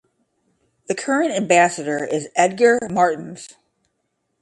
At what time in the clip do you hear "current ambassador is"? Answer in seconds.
0.95-2.27